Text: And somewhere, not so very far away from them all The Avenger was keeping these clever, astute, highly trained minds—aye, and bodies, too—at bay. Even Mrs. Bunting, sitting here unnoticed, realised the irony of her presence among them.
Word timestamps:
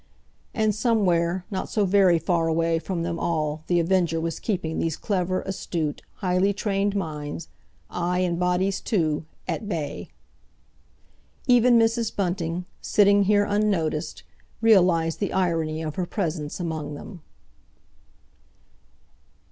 And 0.55 0.73
somewhere, 0.73 1.45
not 1.51 1.69
so 1.69 1.85
very 1.85 2.17
far 2.17 2.47
away 2.47 2.79
from 2.79 3.03
them 3.03 3.19
all 3.19 3.63
The 3.67 3.79
Avenger 3.79 4.19
was 4.19 4.39
keeping 4.39 4.79
these 4.79 4.97
clever, 4.97 5.41
astute, 5.43 6.01
highly 6.13 6.53
trained 6.53 6.95
minds—aye, 6.95 8.17
and 8.19 8.39
bodies, 8.39 8.81
too—at 8.81 9.69
bay. 9.69 10.09
Even 11.45 11.77
Mrs. 11.77 12.15
Bunting, 12.15 12.65
sitting 12.81 13.25
here 13.25 13.43
unnoticed, 13.45 14.23
realised 14.59 15.19
the 15.19 15.33
irony 15.33 15.83
of 15.83 15.97
her 15.97 16.07
presence 16.07 16.59
among 16.59 16.95
them. 16.95 17.21